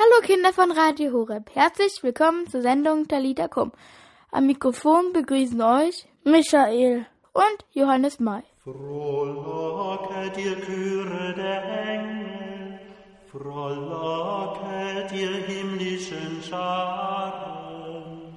[0.00, 3.72] Hallo Kinder von Radio Horeb, herzlich willkommen zur Sendung Talita Kum.
[4.30, 8.44] Am Mikrofon begrüßen euch Michael und Johannes May.
[8.62, 12.78] Frohlocke dir Chöre der Engel,
[13.26, 18.36] frohlocke dir himmlischen Scharen,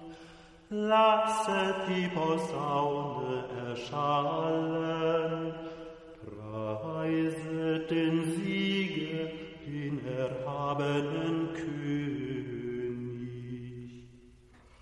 [0.71, 5.53] lasset die Posaune erschallen,
[6.25, 9.29] preiset den Sieger,
[9.67, 11.40] den erhabenen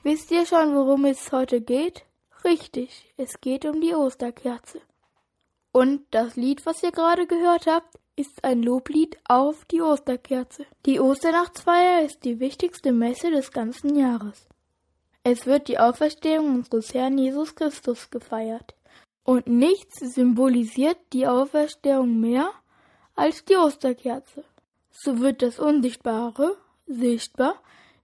[0.02, 2.06] Wisst ihr schon, worum es heute geht?
[2.46, 4.80] Richtig, es geht um die Osterkerze.
[5.74, 10.66] Und das Lied, was ihr gerade gehört habt, ist ein Loblied auf die Osterkerze.
[10.86, 14.48] Die Osternachtsfeier ist die wichtigste Messe des ganzen Jahres.
[15.24, 18.76] Es wird die Auferstehung unseres Herrn Jesus Christus gefeiert.
[19.24, 22.50] Und nichts symbolisiert die Auferstehung mehr
[23.16, 24.46] als die Osterkerze.
[24.92, 26.58] So wird das Unsichtbare
[26.88, 27.62] sichtbar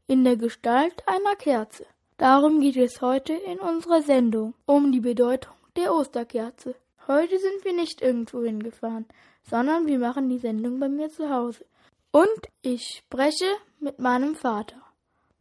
[0.07, 1.85] in der Gestalt einer Kerze.
[2.17, 6.75] Darum geht es heute in unserer Sendung um die Bedeutung der Osterkerze.
[7.07, 9.05] Heute sind wir nicht irgendwo hingefahren,
[9.43, 11.65] sondern wir machen die Sendung bei mir zu Hause.
[12.11, 13.45] Und ich spreche
[13.79, 14.77] mit meinem Vater.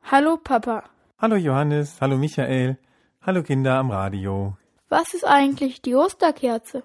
[0.03, 0.85] Hallo Papa.
[1.19, 2.77] Hallo Johannes, hallo Michael,
[3.23, 4.57] hallo Kinder am Radio.
[4.89, 6.83] Was ist eigentlich die Osterkerze?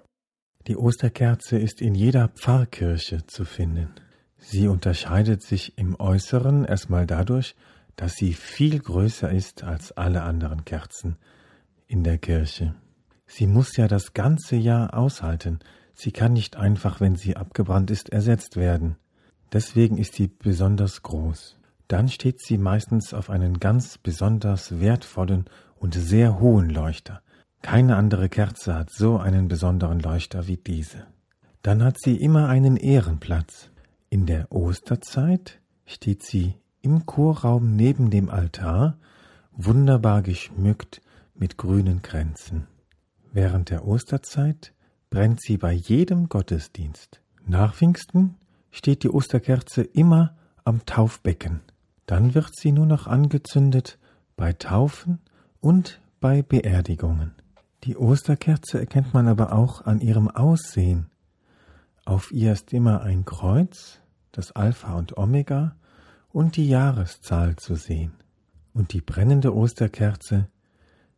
[0.66, 3.94] Die Osterkerze ist in jeder Pfarrkirche zu finden.
[4.52, 7.54] Sie unterscheidet sich im Äußeren erstmal dadurch,
[7.94, 11.14] dass sie viel größer ist als alle anderen Kerzen
[11.86, 12.74] in der Kirche.
[13.28, 15.60] Sie muss ja das ganze Jahr aushalten.
[15.94, 18.96] Sie kann nicht einfach, wenn sie abgebrannt ist, ersetzt werden.
[19.52, 21.56] Deswegen ist sie besonders groß.
[21.86, 25.44] Dann steht sie meistens auf einen ganz besonders wertvollen
[25.76, 27.22] und sehr hohen Leuchter.
[27.62, 31.06] Keine andere Kerze hat so einen besonderen Leuchter wie diese.
[31.62, 33.69] Dann hat sie immer einen Ehrenplatz.
[34.12, 38.98] In der Osterzeit steht sie im Chorraum neben dem Altar,
[39.52, 41.00] wunderbar geschmückt
[41.36, 42.66] mit grünen Kränzen.
[43.32, 44.74] Während der Osterzeit
[45.10, 47.20] brennt sie bei jedem Gottesdienst.
[47.46, 48.34] Nach Pfingsten
[48.72, 51.60] steht die Osterkerze immer am Taufbecken.
[52.06, 53.96] Dann wird sie nur noch angezündet
[54.36, 55.20] bei Taufen
[55.60, 57.36] und bei Beerdigungen.
[57.84, 61.06] Die Osterkerze erkennt man aber auch an ihrem Aussehen.
[62.04, 63.99] Auf ihr ist immer ein Kreuz,
[64.32, 65.76] das Alpha und Omega
[66.32, 68.12] und die Jahreszahl zu sehen.
[68.72, 70.48] Und die brennende Osterkerze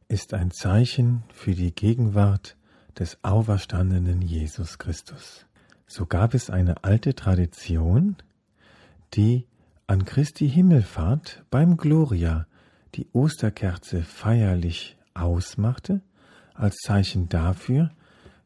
[0.09, 2.56] ist ein Zeichen für die Gegenwart
[2.99, 5.47] des auferstandenen Jesus Christus.
[5.87, 8.17] So gab es eine alte Tradition,
[9.15, 9.47] die
[9.87, 12.47] an Christi Himmelfahrt beim Gloria
[12.94, 16.00] die Osterkerze feierlich ausmachte,
[16.55, 17.91] als Zeichen dafür,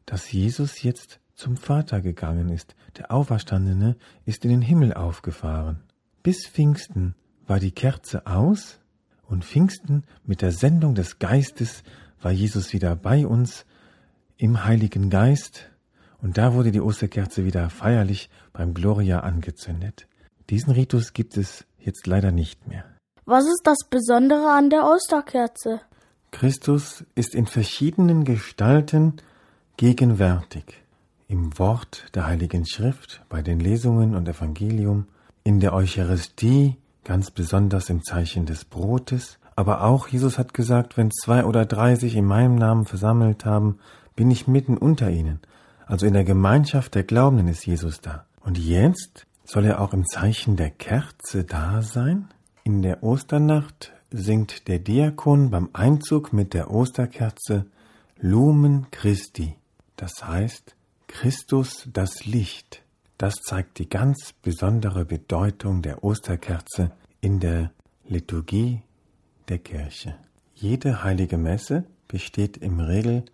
[0.05, 2.75] dass Jesus jetzt zum Vater gegangen ist.
[2.97, 5.83] Der Auferstandene ist in den Himmel aufgefahren.
[6.23, 7.15] Bis Pfingsten
[7.45, 8.79] war die Kerze aus
[9.27, 11.83] und Pfingsten mit der Sendung des Geistes
[12.21, 13.65] war Jesus wieder bei uns
[14.37, 15.69] im Heiligen Geist
[16.21, 20.07] und da wurde die Osterkerze wieder feierlich beim Gloria angezündet.
[20.49, 22.83] Diesen Ritus gibt es jetzt leider nicht mehr.
[23.25, 25.81] Was ist das Besondere an der Osterkerze?
[26.31, 29.17] Christus ist in verschiedenen Gestalten
[29.77, 30.86] gegenwärtig.
[31.29, 35.07] Im Wort der Heiligen Schrift, bei den Lesungen und Evangelium,
[35.43, 39.37] in der Eucharistie, ganz besonders im Zeichen des Brotes.
[39.57, 43.79] Aber auch Jesus hat gesagt, wenn zwei oder drei sich in meinem Namen versammelt haben,
[44.15, 45.41] bin ich mitten unter ihnen.
[45.85, 48.23] Also in der Gemeinschaft der Glaubenden ist Jesus da.
[48.39, 52.29] Und jetzt soll er auch im Zeichen der Kerze da sein?
[52.63, 57.65] In der Osternacht singt der Diakon beim Einzug mit der Osterkerze
[58.17, 59.55] Lumen Christi.
[59.97, 60.76] Das heißt,
[61.07, 62.83] Christus das Licht.
[63.17, 66.91] Das zeigt die ganz besondere Bedeutung der Osterkerze
[67.21, 67.71] in der
[68.05, 68.81] Liturgie
[69.47, 70.15] der Kirche.
[70.53, 73.25] Jede heilige Messe besteht im Regel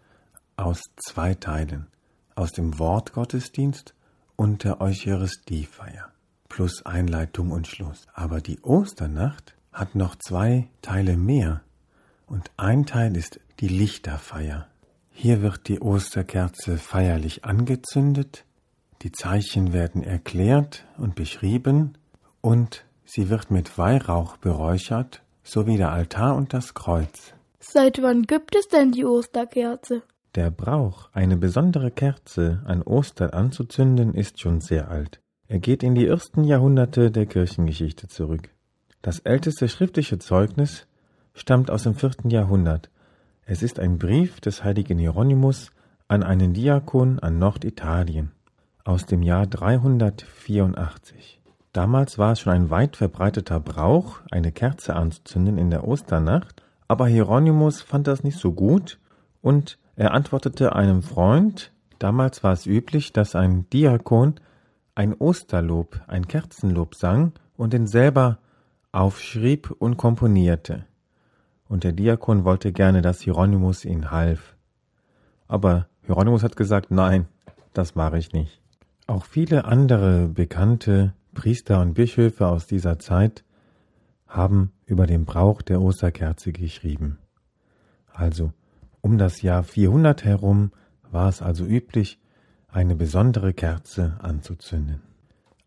[0.55, 1.87] aus zwei Teilen,
[2.35, 3.93] aus dem Wortgottesdienst
[4.35, 6.11] und der Eucharistiefeier,
[6.49, 8.07] plus Einleitung und Schluss.
[8.13, 11.61] Aber die Osternacht hat noch zwei Teile mehr,
[12.27, 14.67] und ein Teil ist die Lichterfeier.
[15.15, 18.45] Hier wird die Osterkerze feierlich angezündet,
[19.03, 21.97] die Zeichen werden erklärt und beschrieben
[22.41, 27.33] und sie wird mit Weihrauch beräuchert, sowie der Altar und das Kreuz.
[27.59, 30.01] Seit wann gibt es denn die Osterkerze?
[30.35, 35.21] Der Brauch, eine besondere Kerze an Ostern anzuzünden, ist schon sehr alt.
[35.47, 38.49] Er geht in die ersten Jahrhunderte der Kirchengeschichte zurück.
[39.01, 40.87] Das älteste schriftliche Zeugnis
[41.33, 42.89] stammt aus dem vierten Jahrhundert.
[43.45, 45.73] Es ist ein Brief des heiligen Hieronymus
[46.07, 48.31] an einen Diakon an Norditalien
[48.85, 51.41] aus dem Jahr 384.
[51.73, 57.07] Damals war es schon ein weit verbreiteter Brauch, eine Kerze anzuzünden in der Osternacht, aber
[57.07, 58.97] Hieronymus fand das nicht so gut
[59.41, 64.35] und er antwortete einem Freund, damals war es üblich, dass ein Diakon
[64.95, 68.37] ein Osterlob, ein Kerzenlob sang und den selber
[68.93, 70.85] aufschrieb und komponierte.
[71.73, 74.55] Und der Diakon wollte gerne, dass Hieronymus ihn half.
[75.47, 77.25] Aber Hieronymus hat gesagt, nein,
[77.73, 78.61] das mache ich nicht.
[79.07, 83.43] Auch viele andere bekannte Priester und Bischöfe aus dieser Zeit
[84.27, 87.17] haben über den Brauch der Osterkerze geschrieben.
[88.13, 88.53] Also
[89.01, 90.73] um das Jahr 400 herum
[91.09, 92.19] war es also üblich,
[92.67, 95.01] eine besondere Kerze anzuzünden.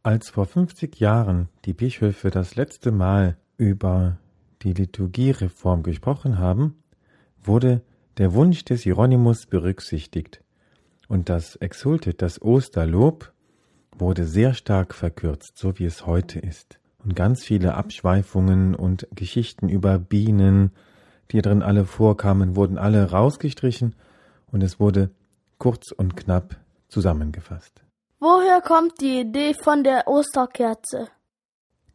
[0.05, 4.19] Als vor 50 Jahren die Bischöfe das letzte Mal über
[4.63, 6.83] die Liturgiereform gesprochen haben,
[7.43, 7.83] wurde
[8.19, 10.43] der Wunsch des Hieronymus berücksichtigt
[11.09, 13.33] und das Exultet, das Osterlob,
[13.99, 16.79] wurde sehr stark verkürzt, so wie es heute ist.
[17.03, 20.73] Und ganz viele Abschweifungen und Geschichten über Bienen,
[21.31, 23.95] die drin alle vorkamen, wurden alle rausgestrichen
[24.51, 25.11] und es wurde
[25.59, 26.57] kurz und knapp
[26.89, 27.83] zusammengefasst.
[28.19, 31.09] Woher kommt die Idee von der Osterkerze?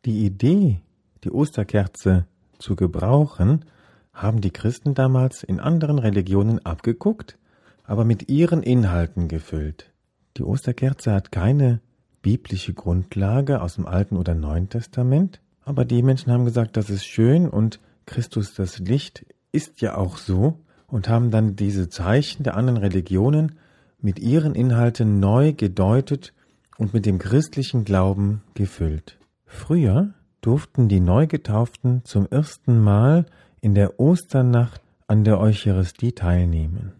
[0.05, 0.81] Die Idee,
[1.23, 2.25] die Osterkerze
[2.61, 3.65] zu gebrauchen,
[4.13, 7.37] haben die Christen damals in anderen Religionen abgeguckt,
[7.83, 9.91] aber mit ihren Inhalten gefüllt.
[10.37, 11.81] Die Osterkerze hat keine
[12.21, 17.05] biblische Grundlage aus dem Alten oder Neuen Testament, aber die Menschen haben gesagt, das ist
[17.05, 22.55] schön und Christus das Licht ist ja auch so und haben dann diese Zeichen der
[22.55, 23.57] anderen Religionen
[23.99, 26.33] mit ihren Inhalten neu gedeutet
[26.77, 29.17] und mit dem christlichen Glauben gefüllt.
[29.45, 33.25] Früher durften die Neugetauften zum ersten Mal
[33.61, 36.93] in der Osternacht an der Eucharistie teilnehmen.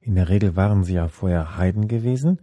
[0.00, 2.40] In der Regel waren sie ja vorher Heiden gewesen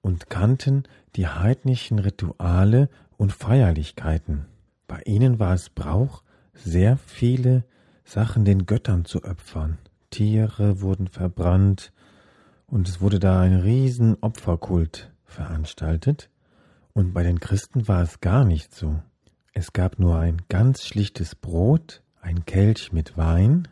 [0.00, 0.84] und kannten
[1.14, 4.46] die heidnischen Rituale und Feierlichkeiten.
[4.88, 6.22] Bei ihnen war es Brauch,
[6.54, 7.64] sehr viele
[8.04, 9.78] Sachen den Göttern zu opfern.
[10.10, 11.92] Tiere wurden verbrannt
[12.66, 16.30] und es wurde da ein riesen Opferkult veranstaltet.
[16.92, 19.00] Und bei den Christen war es gar nicht so.
[19.58, 23.68] Es gab nur ein ganz schlichtes Brot, ein Kelch mit Wein.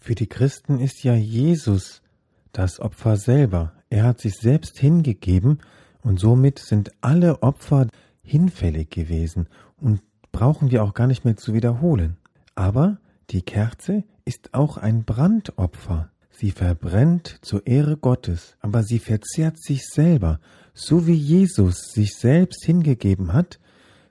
[0.00, 2.02] Für die Christen ist ja Jesus
[2.50, 3.72] das Opfer selber.
[3.88, 5.60] Er hat sich selbst hingegeben
[6.02, 7.86] und somit sind alle Opfer
[8.24, 9.46] hinfällig gewesen
[9.76, 10.00] und
[10.32, 12.16] brauchen wir auch gar nicht mehr zu wiederholen.
[12.56, 12.98] Aber
[13.30, 16.10] die Kerze ist auch ein Brandopfer.
[16.32, 20.40] Sie verbrennt zur Ehre Gottes, aber sie verzehrt sich selber.
[20.74, 23.60] So wie Jesus sich selbst hingegeben hat,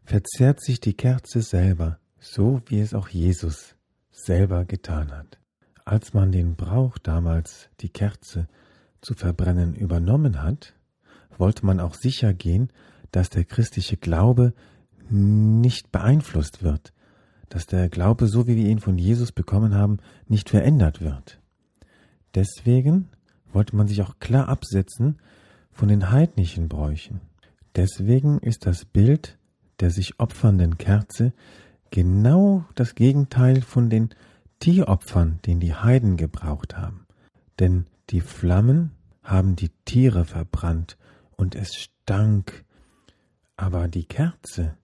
[0.10, 3.76] verzehrt sich die Kerze selber, so wie es auch Jesus
[4.10, 5.38] selber getan hat.
[5.86, 8.48] Als man den Brauch damals, die Kerze
[9.02, 10.74] zu verbrennen übernommen hat,
[11.38, 12.72] wollte man auch sicher gehen,
[13.12, 14.54] dass der christliche Glaube
[15.12, 16.92] nicht beeinflusst wird,
[17.50, 19.98] dass der Glaube, so wie wir ihn von Jesus bekommen haben,
[20.28, 21.40] nicht verändert wird.
[22.34, 23.10] Deswegen
[23.54, 25.20] wollte man sich auch klar absetzen
[25.72, 27.22] von den heidnischen Bräuchen.
[27.76, 29.38] Deswegen ist das Bild
[29.80, 31.34] der sich opfernden Kerze
[31.92, 34.10] genau das Gegenteil von den
[34.60, 37.06] Tieropfern, den die Heiden gebraucht haben.
[37.60, 38.92] Denn die Flammen
[39.24, 40.98] haben die Tiere verbrannt
[41.36, 42.66] und es stank.
[43.56, 44.78] Aber die Kerze,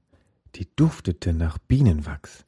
[0.55, 2.45] die duftete nach Bienenwachs.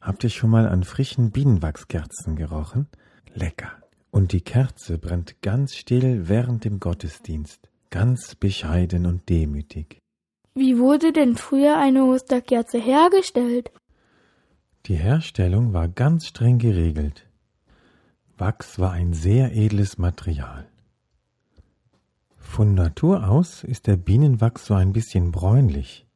[0.00, 2.88] Habt ihr schon mal an frischen Bienenwachskerzen gerochen?
[3.34, 3.70] Lecker.
[4.10, 10.01] Und die Kerze brennt ganz still während dem Gottesdienst, ganz bescheiden und demütig.
[10.54, 13.72] Wie wurde denn früher eine Osterkerze hergestellt?
[14.86, 17.26] Die Herstellung war ganz streng geregelt.
[18.36, 20.66] Wachs war ein sehr edles Material.
[22.36, 26.06] Von Natur aus ist der Bienenwachs so ein bisschen bräunlich,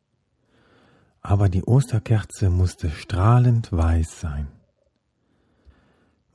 [1.23, 4.49] aber die Osterkerze musste strahlend weiß sein.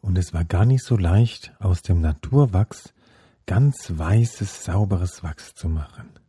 [0.02, 2.96] Und es war gar nicht so leicht, aus dem Naturwachs
[3.46, 6.21] ganz weißes, sauberes Wachs zu machen.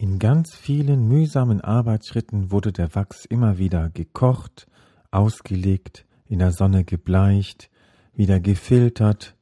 [0.00, 4.66] In ganz vielen mühsamen Arbeitsschritten wurde der Wachs immer wieder gekocht,
[5.10, 7.68] ausgelegt, in der Sonne gebleicht,
[8.14, 9.36] wieder gefiltert,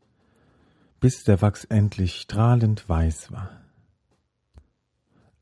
[0.98, 3.50] bis der Wachs endlich strahlend weiß war.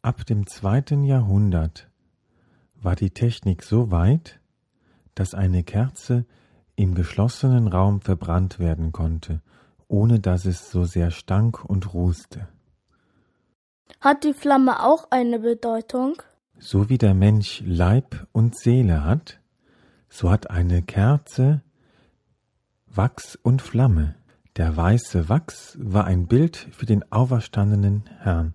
[0.03, 1.89] Ab dem zweiten Jahrhundert
[2.75, 4.39] war die Technik so weit,
[5.15, 6.27] dass eine Kerze
[6.75, 9.41] im geschlossenen Raum verbrannt werden konnte,
[9.89, 12.49] ohne dass es so sehr stank und rußte.
[14.01, 16.23] Hat die Flamme auch eine Bedeutung?
[16.59, 19.41] So wie der Mensch Leib und Seele hat,
[20.09, 21.63] so hat eine Kerze
[22.87, 24.15] Wachs und Flamme.
[24.57, 28.55] Der weiße Wachs war ein Bild für den auferstandenen Herrn.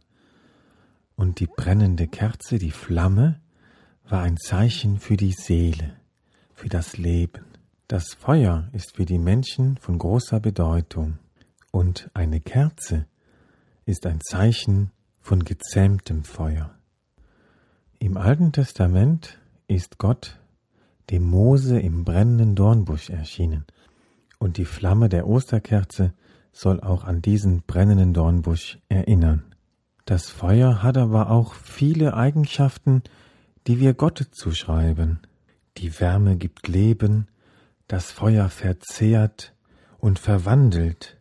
[1.16, 3.40] Und die brennende Kerze, die Flamme,
[4.10, 5.96] war ein Zeichen für die Seele,
[6.56, 7.46] für das Leben.
[7.88, 11.20] Das Feuer ist für die Menschen von großer Bedeutung
[11.72, 13.06] und eine Kerze
[13.86, 16.72] ist ein Zeichen von gezähmtem Feuer.
[18.00, 20.40] Im Alten Testament ist Gott
[21.10, 23.66] dem Mose im brennenden Dornbusch erschienen,
[24.40, 26.14] und die Flamme der Osterkerze
[26.52, 29.44] soll auch an diesen brennenden Dornbusch erinnern.
[30.06, 33.04] Das Feuer hat aber auch viele Eigenschaften,
[33.68, 35.20] die wir Gott zuschreiben.
[35.78, 37.28] Die Wärme gibt Leben,
[37.88, 39.54] das Feuer verzehrt
[40.00, 41.18] und verwandelt,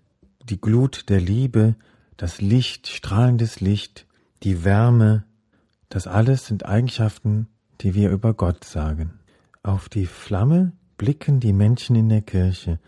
[0.49, 1.77] die Glut der Liebe,
[2.21, 4.07] das Licht, strahlendes Licht,
[4.43, 5.25] die Wärme,
[5.89, 7.49] das alles sind Eigenschaften,
[7.81, 9.19] die wir über Gott sagen.
[9.63, 12.79] Auf die Flamme blicken die Menschen in der Kirche,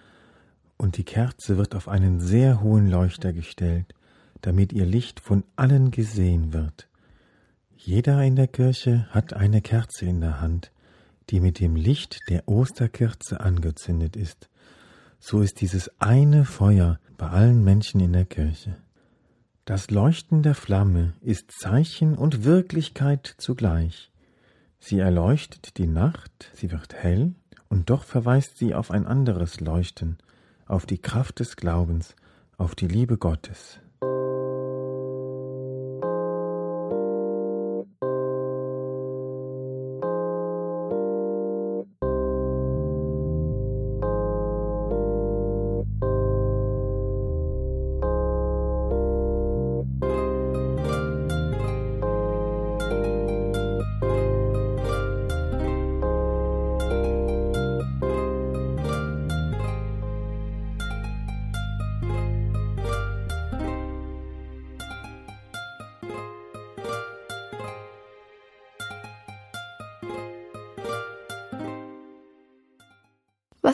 [0.76, 3.94] und die Kerze wird auf einen sehr hohen Leuchter gestellt,
[4.42, 6.90] damit ihr Licht von allen gesehen wird.
[7.74, 10.72] Jeder in der Kirche hat eine Kerze in der Hand,
[11.30, 14.50] die mit dem Licht der Osterkerze angezündet ist.
[15.20, 18.76] So ist dieses eine Feuer bei allen Menschen in der Kirche.
[19.64, 24.11] Das Leuchten der Flamme ist Zeichen und Wirklichkeit zugleich.
[24.81, 27.37] Sie erleuchtet die Nacht, sie wird hell,
[27.69, 30.19] und doch verweist sie auf ein anderes Leuchten,
[30.66, 32.16] auf die Kraft des Glaubens,
[32.59, 33.78] auf die Liebe Gottes.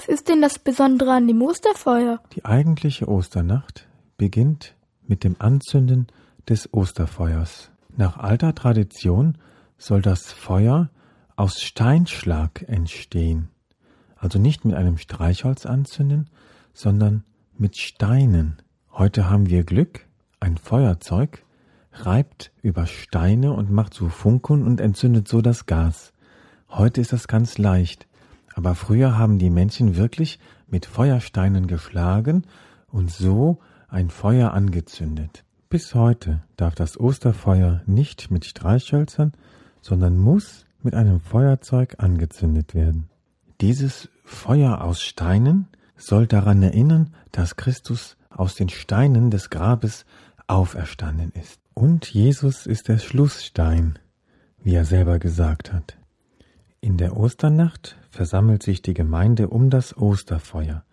[0.08, 2.20] Ist denn das Besondere an dem Osterfeuer?
[2.34, 3.86] Die eigentliche Osternacht
[4.16, 4.74] beginnt
[5.06, 6.06] mit dem Anzünden
[6.48, 7.70] des Osterfeuers.
[7.94, 9.36] Nach alter Tradition
[9.76, 10.88] soll das Feuer
[11.36, 13.50] aus Steinschlag entstehen.
[14.16, 16.30] Also nicht mit einem Streichholz anzünden,
[16.72, 17.24] sondern
[17.56, 18.56] mit Steinen.
[18.90, 20.06] Heute haben wir Glück,
[20.40, 21.44] ein Feuerzeug
[21.92, 26.12] reibt über Steine und macht so Funken und entzündet so das Gas.
[26.70, 28.07] Heute ist das ganz leicht.
[28.58, 32.42] Aber früher haben die Menschen wirklich mit Feuersteinen geschlagen
[32.88, 35.44] und so ein Feuer angezündet.
[35.70, 39.30] Bis heute darf das Osterfeuer nicht mit Streichhölzern,
[39.80, 43.08] sondern muss mit einem Feuerzeug angezündet werden.
[43.60, 50.04] Dieses Feuer aus Steinen soll daran erinnern, dass Christus aus den Steinen des Grabes
[50.48, 51.60] auferstanden ist.
[51.74, 54.00] Und Jesus ist der Schlussstein,
[54.64, 55.96] wie er selber gesagt hat.
[56.80, 60.84] In der Osternacht versammelt sich die Gemeinde um das Osterfeuer.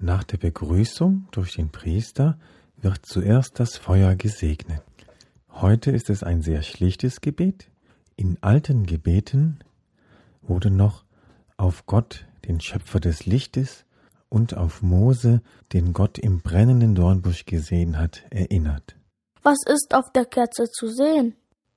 [0.00, 2.38] Nach der Begrüßung durch den Priester
[2.76, 4.82] wird zuerst das Feuer gesegnet.
[5.50, 7.70] Heute ist es ein sehr schlichtes Gebet.
[8.16, 9.60] In alten Gebeten
[10.40, 11.04] wurde noch
[11.56, 13.84] auf Gott, den Schöpfer des Lichtes,
[14.28, 15.42] und auf Mose,
[15.74, 18.96] den Gott im brennenden Dornbusch gesehen hat, erinnert.
[19.42, 21.34] Was ist auf der Kerze zu sehen?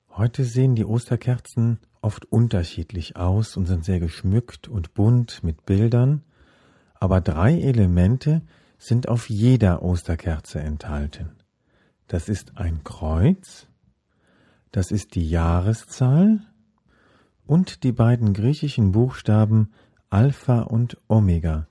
[0.08, 6.22] Heute sehen die Osterkerzen oft unterschiedlich aus und sind sehr geschmückt und bunt mit Bildern,
[6.94, 8.42] aber drei Elemente
[8.78, 11.32] sind auf jeder Osterkerze enthalten.
[12.06, 13.66] Das ist ein Kreuz,
[14.70, 16.38] das ist die Jahreszahl
[17.44, 19.72] und die beiden griechischen Buchstaben
[20.08, 21.66] Alpha und Omega.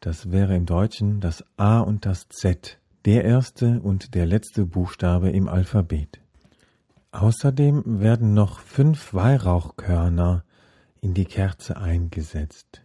[0.00, 5.30] Das wäre im Deutschen das A und das Z, der erste und der letzte Buchstabe
[5.30, 6.20] im Alphabet.
[7.16, 10.44] Außerdem werden noch fünf Weihrauchkörner
[11.00, 12.82] in die Kerze eingesetzt,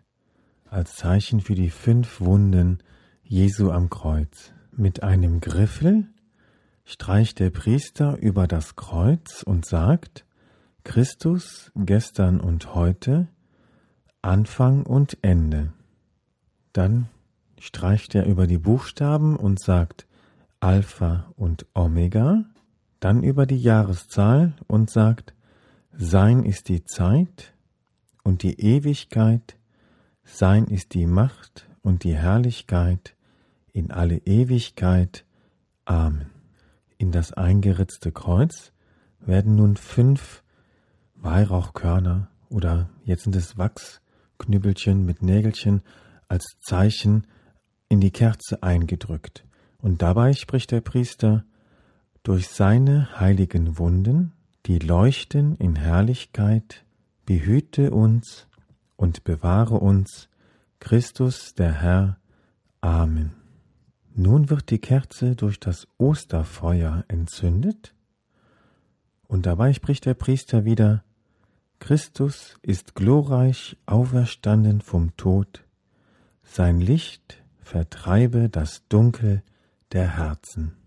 [0.69, 2.79] als Zeichen für die fünf Wunden
[3.23, 4.53] Jesu am Kreuz.
[4.71, 6.07] Mit einem Griffel
[6.85, 10.25] streicht der Priester über das Kreuz und sagt
[10.85, 13.27] Christus gestern und heute,
[14.21, 15.73] Anfang und Ende.
[16.71, 17.09] Dann
[17.59, 20.07] streicht er über die Buchstaben und sagt
[20.61, 22.45] Alpha und Omega,
[23.01, 25.33] dann über die Jahreszahl und sagt,
[25.91, 27.53] Sein ist die Zeit
[28.23, 29.57] und die Ewigkeit,
[30.23, 33.15] Sein ist die Macht und die Herrlichkeit
[33.73, 35.25] in alle Ewigkeit.
[35.83, 36.27] Amen.
[36.97, 38.71] In das eingeritzte Kreuz
[39.19, 40.43] werden nun fünf
[41.15, 45.81] Weihrauchkörner oder jetzt sind es Wachsknüppelchen mit Nägelchen
[46.27, 47.25] als Zeichen
[47.89, 49.43] in die Kerze eingedrückt.
[49.79, 51.43] Und dabei spricht der Priester
[52.23, 54.33] durch seine heiligen Wunden,
[54.65, 56.85] die leuchten in Herrlichkeit,
[57.25, 58.47] behüte uns
[58.95, 60.29] und bewahre uns,
[60.79, 62.17] Christus der Herr.
[62.81, 63.33] Amen.
[64.13, 67.93] Nun wird die Kerze durch das Osterfeuer entzündet,
[69.27, 71.03] und dabei spricht der Priester wieder,
[71.79, 75.63] Christus ist glorreich auferstanden vom Tod,
[76.43, 79.41] sein Licht vertreibe das Dunkel
[79.93, 80.80] der Herzen.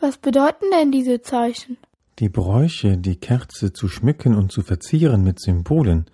[0.00, 1.76] Was bedeuten denn diese Zeichen?
[2.20, 6.06] Die Bräuche, die Kerze zu schmücken und zu verzieren mit Symbolen,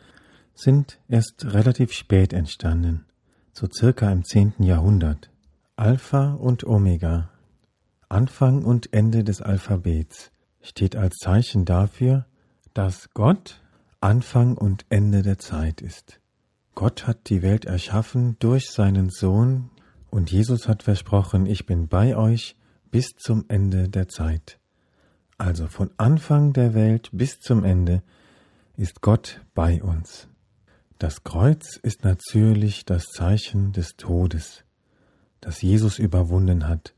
[0.54, 3.04] sind erst relativ spät entstanden,
[3.52, 5.30] so circa im zehnten Jahrhundert.
[5.76, 7.30] Alpha und Omega,
[8.08, 10.30] Anfang und Ende des Alphabets,
[10.62, 12.26] steht als Zeichen dafür,
[12.72, 13.60] dass Gott
[14.00, 16.20] Anfang und Ende der Zeit ist.
[16.74, 19.70] Gott hat die Welt erschaffen durch seinen Sohn
[20.10, 22.56] und Jesus hat versprochen, ich bin bei euch
[22.94, 24.60] bis zum Ende der Zeit.
[25.36, 28.04] Also von Anfang der Welt bis zum Ende
[28.76, 30.28] ist Gott bei uns.
[30.98, 34.62] Das Kreuz ist natürlich das Zeichen des Todes,
[35.40, 36.94] das Jesus überwunden hat.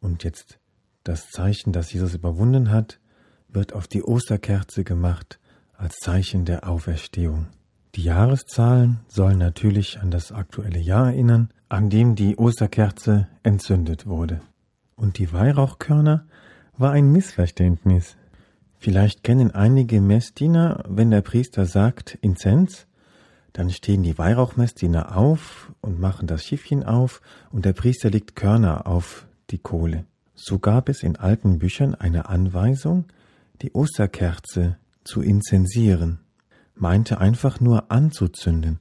[0.00, 0.58] Und jetzt
[1.04, 2.98] das Zeichen, das Jesus überwunden hat,
[3.46, 5.38] wird auf die Osterkerze gemacht
[5.74, 7.48] als Zeichen der Auferstehung.
[7.94, 14.40] Die Jahreszahlen sollen natürlich an das aktuelle Jahr erinnern, an dem die Osterkerze entzündet wurde.
[14.96, 16.26] Und die Weihrauchkörner
[16.76, 18.16] war ein Missverständnis.
[18.78, 22.86] Vielleicht kennen einige Messdiener, wenn der Priester sagt Inzens,
[23.52, 28.86] dann stehen die Weihrauchmessdiener auf und machen das Schiffchen auf und der Priester legt Körner
[28.86, 30.04] auf die Kohle.
[30.34, 33.06] So gab es in alten Büchern eine Anweisung,
[33.62, 36.20] die Osterkerze zu inzensieren,
[36.74, 38.80] meinte einfach nur anzuzünden.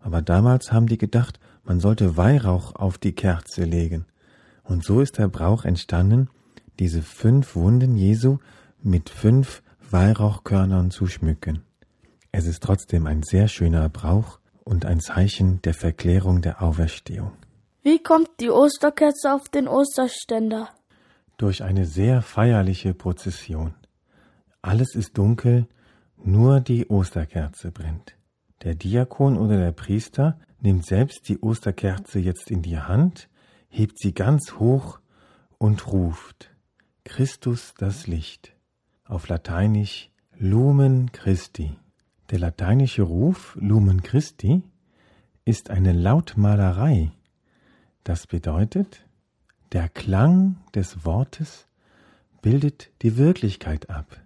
[0.00, 4.06] Aber damals haben die gedacht, man sollte Weihrauch auf die Kerze legen.
[4.70, 6.30] Und so ist der Brauch entstanden,
[6.78, 8.38] diese fünf Wunden Jesu
[8.80, 11.64] mit fünf Weihrauchkörnern zu schmücken.
[12.30, 17.32] Es ist trotzdem ein sehr schöner Brauch und ein Zeichen der Verklärung der Auferstehung.
[17.82, 20.68] Wie kommt die Osterkerze auf den Osterständer?
[21.36, 23.74] Durch eine sehr feierliche Prozession.
[24.62, 25.66] Alles ist dunkel,
[26.22, 28.14] nur die Osterkerze brennt.
[28.62, 33.29] Der Diakon oder der Priester nimmt selbst die Osterkerze jetzt in die Hand
[33.70, 35.00] hebt sie ganz hoch
[35.58, 36.50] und ruft
[37.04, 38.54] Christus das Licht.
[39.04, 41.76] Auf Lateinisch Lumen Christi.
[42.30, 44.62] Der lateinische Ruf Lumen Christi
[45.44, 47.10] ist eine Lautmalerei.
[48.04, 49.06] Das bedeutet,
[49.72, 51.66] der Klang des Wortes
[52.42, 54.20] bildet die Wirklichkeit ab.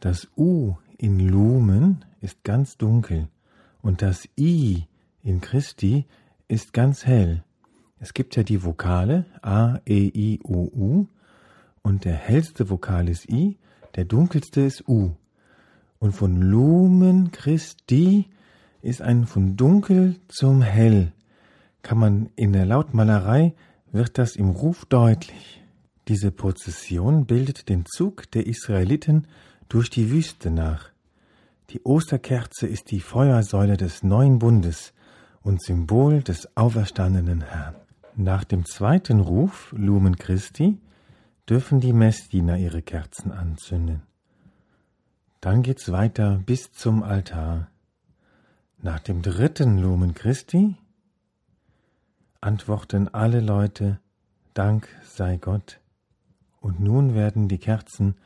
[0.00, 3.28] Das U in Lumen ist ganz dunkel
[3.82, 4.86] und das I
[5.22, 6.06] in Christi
[6.48, 7.44] ist ganz hell.
[8.02, 11.06] Es gibt ja die Vokale A, E, I, O, U
[11.82, 13.58] und der hellste Vokal ist I,
[13.94, 15.10] der dunkelste ist U.
[15.98, 18.24] Und von Lumen Christi
[18.80, 21.12] ist ein von dunkel zum hell.
[21.82, 23.52] Kann man in der Lautmalerei
[23.92, 25.62] wird das im Ruf deutlich.
[26.08, 29.26] Diese Prozession bildet den Zug der Israeliten
[29.68, 30.86] durch die Wüste nach.
[31.68, 34.94] Die Osterkerze ist die Feuersäule des neuen Bundes
[35.42, 37.76] und Symbol des auferstandenen Herrn.
[38.22, 40.76] Nach dem zweiten Ruf Lumen Christi
[41.48, 44.02] dürfen die Messdiener ihre Kerzen anzünden.
[45.40, 47.68] Dann geht's weiter bis zum Altar.
[48.82, 50.76] Nach dem dritten Lumen Christi
[52.42, 53.98] antworten alle Leute
[54.52, 55.80] Dank sei Gott.
[56.60, 58.16] Und nun werden die Kerzen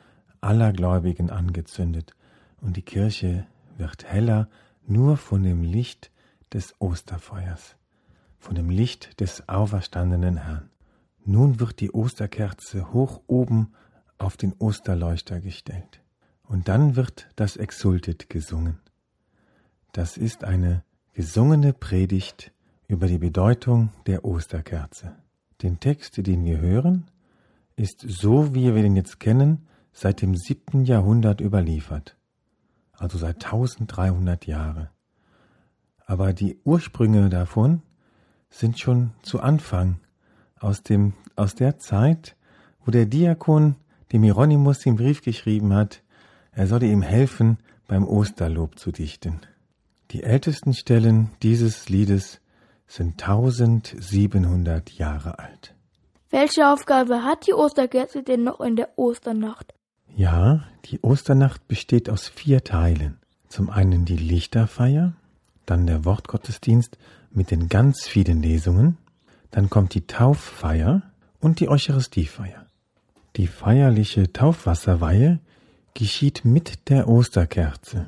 [0.41, 2.17] aller Gläubigen angezündet
[2.61, 3.47] und die Kirche
[3.79, 4.49] wird heller
[4.89, 6.11] nur von dem Licht
[6.53, 7.77] des Osterfeuers
[8.45, 10.69] von dem Licht des auferstandenen Herrn.
[11.25, 13.73] Nun wird die Osterkerze hoch oben
[14.19, 16.03] auf den Osterleuchter gestellt.
[16.43, 18.81] Und dann wird das Exultet gesungen.
[19.93, 22.53] Das ist eine gesungene Predigt
[22.87, 25.17] über die Bedeutung der Osterkerze.
[25.63, 27.07] Den Text, den wir hören,
[27.77, 32.19] ist so, wie wir den jetzt kennen, seit dem siebten Jahrhundert überliefert,
[32.93, 34.91] also seit 1300 Jahre.
[36.05, 37.81] Aber die Ursprünge davon
[38.55, 39.97] sind schon zu Anfang
[40.61, 42.37] aus, dem, aus der Zeit,
[42.85, 43.75] wo der Diakon
[44.13, 46.03] dem Hieronymus den Brief geschrieben hat,
[46.53, 49.41] er solle ihm helfen, beim Osterlob zu dichten.
[50.13, 52.41] Die ältesten Stellen dieses Liedes
[52.87, 55.75] sind 1700 Jahre alt.
[56.31, 59.75] Welche Aufgabe hat die Osterkerze denn noch in der Osternacht?
[60.15, 63.19] Ja, die Osternacht besteht aus vier Teilen.
[63.49, 65.15] Zum einen die Lichterfeier,
[65.67, 66.99] dann der Wortgottesdienst
[67.35, 68.97] mit den ganz vielen Lesungen,
[69.51, 71.03] dann kommt die Tauffeier
[71.41, 72.67] und die Eucharistiefeier.
[73.37, 75.41] Die feierliche Taufwasserweihe
[75.95, 78.07] geschieht mit der Osterkerze.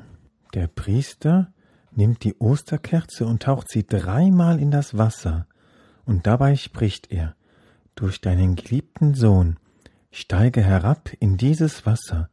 [0.53, 1.51] Der Priester
[1.91, 5.47] nimmt die Osterkerze und taucht sie dreimal in das Wasser,
[6.05, 7.35] und dabei spricht er,
[7.95, 9.57] durch deinen geliebten Sohn,
[10.11, 12.29] steige herab in dieses Wasser,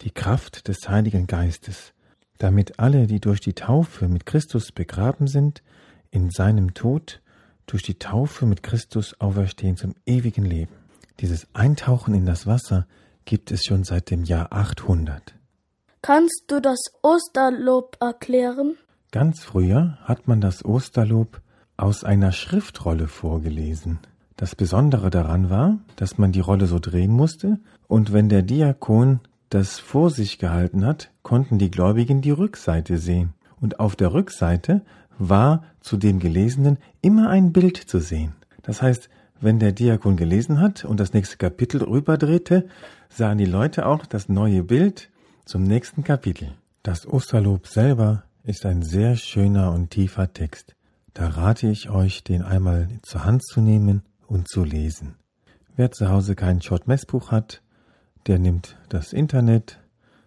[0.00, 1.92] die Kraft des Heiligen Geistes,
[2.38, 5.62] damit alle, die durch die Taufe mit Christus begraben sind,
[6.16, 7.20] in seinem Tod
[7.66, 10.72] durch die Taufe mit Christus auferstehen zum ewigen Leben.
[11.20, 12.86] Dieses Eintauchen in das Wasser
[13.26, 15.34] gibt es schon seit dem Jahr 800.
[16.00, 18.76] Kannst du das Osterlob erklären?
[19.12, 21.42] Ganz früher hat man das Osterlob
[21.76, 23.98] aus einer Schriftrolle vorgelesen.
[24.36, 29.20] Das Besondere daran war, dass man die Rolle so drehen musste, und wenn der Diakon
[29.50, 33.34] das vor sich gehalten hat, konnten die Gläubigen die Rückseite sehen.
[33.60, 34.82] Und auf der Rückseite
[35.18, 38.34] war zu dem Gelesenen immer ein Bild zu sehen.
[38.62, 39.08] Das heißt,
[39.40, 42.68] wenn der Diakon gelesen hat und das nächste Kapitel rüberdrehte,
[43.08, 45.10] sahen die Leute auch das neue Bild
[45.44, 46.52] zum nächsten Kapitel.
[46.82, 50.74] Das Osterlob selber ist ein sehr schöner und tiefer Text.
[51.14, 55.16] Da rate ich euch, den einmal zur Hand zu nehmen und zu lesen.
[55.74, 57.62] Wer zu Hause kein Short-Messbuch hat,
[58.26, 59.78] der nimmt das Internet,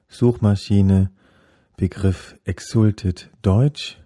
[0.08, 1.12] Suchmaschine,
[1.78, 4.00] Begriff Exulted Deutsch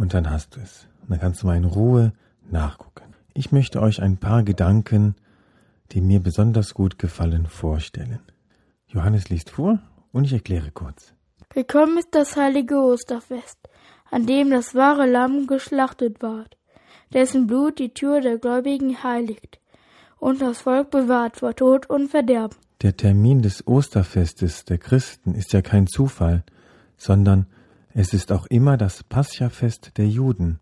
[0.00, 0.88] und dann hast du es.
[1.02, 2.12] Und dann kannst du mal in Ruhe
[2.50, 3.14] nachgucken.
[3.34, 5.14] Ich möchte euch ein paar Gedanken,
[5.92, 8.20] die mir besonders gut gefallen, vorstellen.
[8.88, 9.78] Johannes liest vor
[10.12, 11.12] und ich erkläre kurz.
[11.50, 13.58] Gekommen ist das heilige Osterfest,
[14.10, 16.56] an dem das wahre Lamm geschlachtet ward,
[17.12, 19.60] dessen Blut die Tür der Gläubigen heiligt
[20.18, 22.56] und das Volk bewahrt vor Tod und Verderben.
[22.82, 26.44] Der Termin des Osterfestes der Christen ist ja kein Zufall,
[26.96, 27.46] sondern
[27.94, 30.60] es ist auch immer das Paschafest der Juden,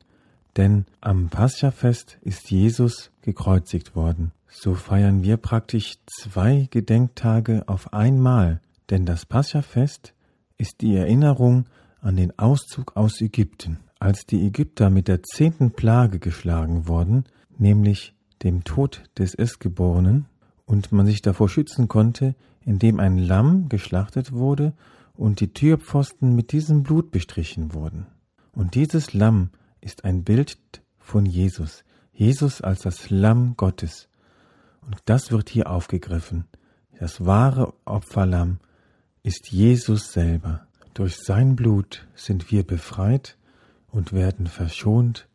[0.57, 4.33] denn am Paschafest ist Jesus gekreuzigt worden.
[4.49, 8.61] So feiern wir praktisch zwei Gedenktage auf einmal,
[8.91, 10.15] denn das Paschafest
[10.57, 11.67] ist die Erinnerung
[12.01, 17.25] an den Auszug aus Ägypten, als die Ägypter mit der zehnten Plage geschlagen wurden,
[17.59, 20.27] nämlich dem Tod des Erstgeborenen,
[20.65, 24.75] und man sich davor schützen konnte, indem ein Lamm geschlachtet wurde
[25.19, 28.07] und die Türpfosten mit diesem Blut bestrichen wurden.
[28.53, 29.51] Und dieses Lamm
[29.81, 30.59] ist ein Bild
[31.01, 34.09] von Jesus, Jesus als das Lamm Gottes.
[34.81, 36.45] Und das wird hier aufgegriffen.
[37.01, 38.59] Das wahre Opferlamm
[39.25, 40.67] ist Jesus selber.
[40.95, 43.37] Durch sein Blut sind wir befreit
[43.91, 45.27] und werden verschont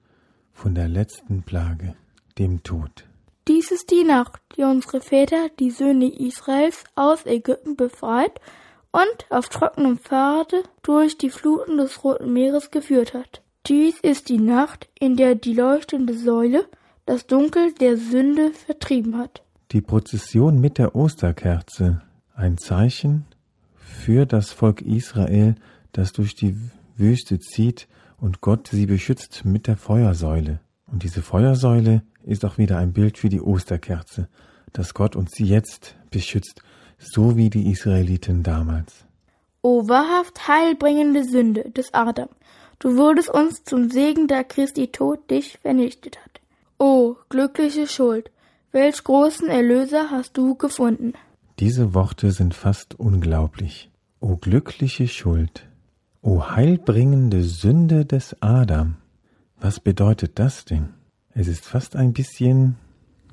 [0.54, 1.94] von der letzten Plage,
[2.38, 3.06] dem Tod.
[3.50, 8.40] Dies ist die Nacht, die unsere Väter, die Söhne Israels, aus Ägypten befreit
[8.94, 13.42] und auf trockenem Pfade durch die Fluten des Roten Meeres geführt hat.
[13.68, 16.66] Dies ist die Nacht, in der die leuchtende Säule
[17.06, 19.42] das Dunkel der Sünde vertrieben hat.
[19.72, 22.02] Die Prozession mit der Osterkerze,
[22.36, 23.26] ein Zeichen
[23.76, 25.56] für das Volk Israel,
[25.92, 26.56] das durch die
[26.96, 30.60] Wüste zieht und Gott sie beschützt mit der Feuersäule.
[30.86, 34.30] Und diese Feuersäule ist auch wieder ein Bild für die Osterkerze,
[34.72, 36.62] dass Gott uns jetzt beschützt,
[37.06, 39.06] so wie die Israeliten damals.
[39.62, 42.30] O wahrhaft heilbringende Sünde des Adam,
[42.80, 46.42] du wurdest uns zum Segen, da Christi Tod dich vernichtet hat.
[46.80, 48.30] O glückliche Schuld,
[48.72, 51.14] welch großen Erlöser hast du gefunden.
[51.60, 53.90] Diese Worte sind fast unglaublich.
[54.20, 55.68] O glückliche Schuld,
[56.22, 58.96] o heilbringende Sünde des Adam.
[59.60, 60.90] Was bedeutet das denn?
[61.34, 62.76] Es ist fast ein bisschen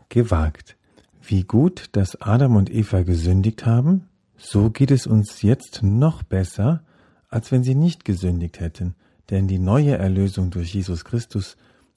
[0.08, 0.76] gewagt.
[1.22, 6.82] Wie gut, dass Adam und Eva gesündigt haben, so geht es uns jetzt noch besser,
[7.28, 8.94] als wenn sie nicht gesündigt hätten,
[9.28, 11.56] denn die neue Erlösung durch Jesus Christus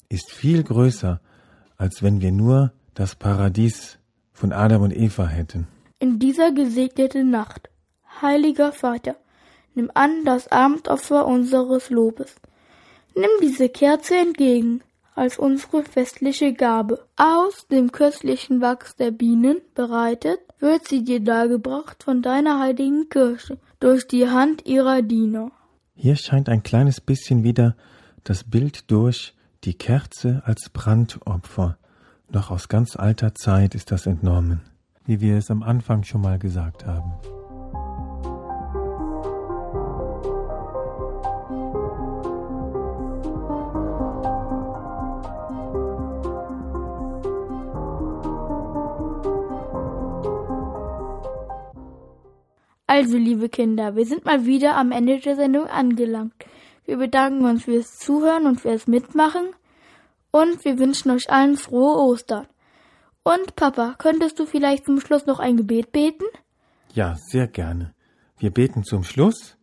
[0.10, 1.20] ist viel größer,
[1.78, 3.98] als wenn wir nur das Paradies
[4.34, 5.68] von Adam und Eva hätten.
[6.00, 7.70] In dieser gesegneten Nacht,
[8.22, 9.16] heiliger Vater,
[9.74, 12.36] nimm an das Abendopfer unseres Lobes.
[13.16, 14.82] Nimm diese Kerze entgegen,
[15.16, 17.06] als unsere festliche Gabe.
[17.16, 23.58] Aus dem köstlichen Wachs der Bienen bereitet, wird sie dir dargebracht von deiner heiligen Kirche
[23.80, 25.52] durch die Hand ihrer Diener.
[25.96, 27.76] Hier scheint ein kleines bisschen wieder
[28.24, 31.78] das Bild durch die Kerze als Brandopfer.
[32.32, 34.62] Noch aus ganz alter Zeit ist das entnommen,
[35.06, 37.14] wie wir es am Anfang schon mal gesagt haben.
[52.96, 56.46] Also, liebe Kinder, wir sind mal wieder am Ende der Sendung angelangt.
[56.86, 59.48] Wir bedanken uns fürs Zuhören und fürs Mitmachen
[60.30, 62.46] und wir wünschen euch allen frohe Ostern.
[63.24, 66.26] Und Papa, könntest du vielleicht zum Schluss noch ein Gebet beten?
[66.94, 67.96] Ja, sehr gerne.
[68.38, 69.58] Wir beten zum Schluss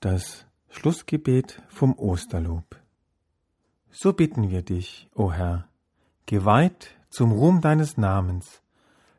[0.00, 2.80] das Schlussgebet vom Osterlob.
[3.90, 5.68] So bitten wir dich, o Herr,
[6.24, 8.62] geweiht zum Ruhm deines Namens,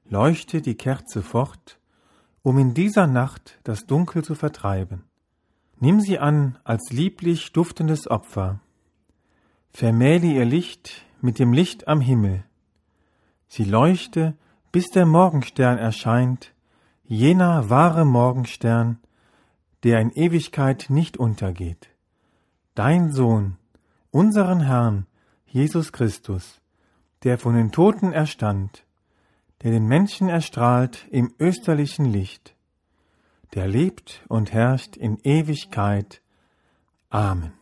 [0.05, 1.78] leuchte die Kerze fort,
[2.41, 5.03] um in dieser Nacht das Dunkel zu vertreiben.
[5.79, 8.59] Nimm sie an als lieblich duftendes Opfer,
[9.71, 12.43] vermähle ihr Licht mit dem Licht am Himmel.
[13.47, 14.35] Sie leuchte,
[14.71, 16.53] bis der Morgenstern erscheint,
[17.03, 18.99] jener wahre Morgenstern,
[19.83, 21.89] der in Ewigkeit nicht untergeht.
[22.75, 23.57] Dein Sohn,
[24.11, 25.05] unseren Herrn,
[25.47, 26.61] Jesus Christus,
[27.23, 28.85] der von den Toten erstand,
[29.63, 32.55] der den Menschen erstrahlt im österlichen Licht,
[33.53, 36.21] der lebt und herrscht in Ewigkeit.
[37.09, 37.53] Amen.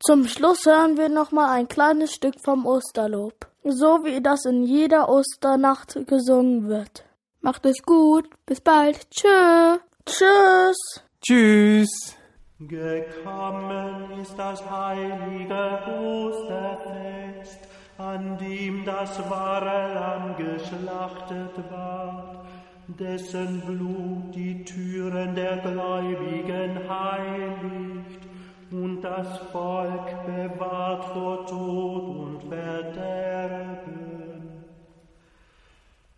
[0.00, 4.64] Zum Schluss hören wir noch mal ein kleines Stück vom Osterlob, so wie das in
[4.64, 7.04] jeder Osternacht gesungen wird.
[7.40, 9.10] Macht es gut, bis bald.
[9.10, 9.78] Tschö.
[10.04, 11.02] Tschüss.
[11.20, 12.16] Tschüss.
[12.58, 17.58] Gekommen ist das heilige Osterfest,
[17.98, 22.38] an dem das wahre Lamm geschlachtet ward,
[22.86, 28.22] dessen Blut die Türen der Gläubigen heiligt
[28.70, 34.12] und das Volk bewahrt vor Tod und Verderben.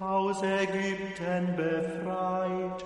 [0.00, 2.84] aus Ägypten befreit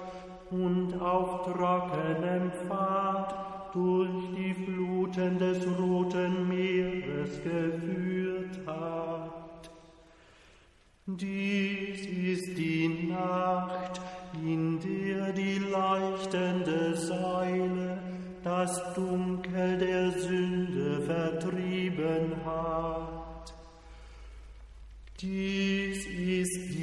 [0.50, 3.34] und auf trockenem Pfad
[3.72, 9.70] durch die Fluten des Roten Meeres geführt hat.
[11.06, 14.00] Dies ist die Nacht,
[14.42, 17.98] in der die leuchtende Säule
[18.42, 23.52] das Dunkel der Sünde vertrieben hat.
[25.20, 26.79] Dies ist die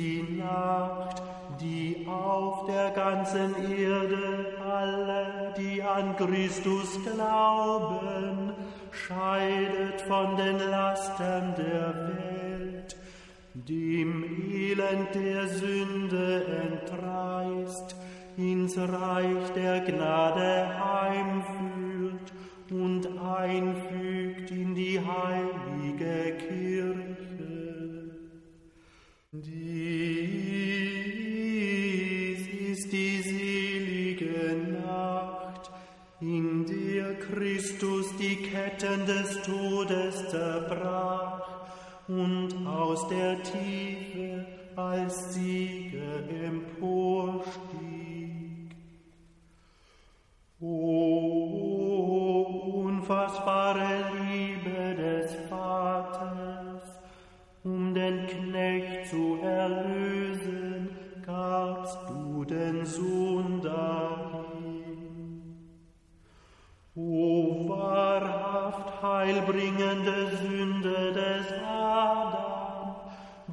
[0.48, 1.22] Nacht,
[1.60, 8.54] die auf der ganzen Erde alle, die an Christus glauben,
[8.92, 12.96] scheidet von den Lasten der Welt,
[13.54, 17.96] dem Elend der Sünde entreißt,
[18.38, 22.34] ins Reich der Gnade heimführt
[22.70, 26.67] und einfügt in die heilige Kirche.
[38.20, 41.42] Die Ketten des Todes zerbrach
[42.08, 47.58] und aus der Tiefe als Sieger emporstieg.
[50.60, 51.58] O
[52.86, 56.82] unfassbare Liebe des Vaters,
[57.64, 60.90] um den Knecht zu erlösen,
[61.26, 64.17] gabst du den Sohn dahin.
[69.08, 72.96] Heilbringende Sünde des Adam,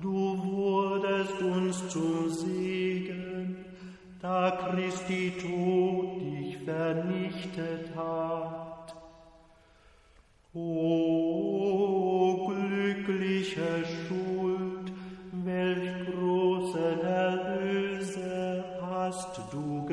[0.01, 3.65] du wurdest uns zum Segen,
[4.21, 8.95] da Christi Tod dich vernichtet hat.
[10.55, 14.93] O glückliche Schuld,
[15.45, 19.87] welch großen Erlöser hast du